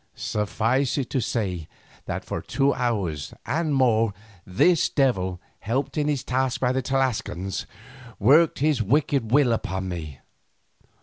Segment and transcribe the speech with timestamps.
[0.15, 1.67] Suffice it to say
[2.05, 4.15] that for two hours and more
[4.47, 7.67] this devil, helped in his task by the Tlascalans,
[8.17, 10.19] worked his wicked will upon me.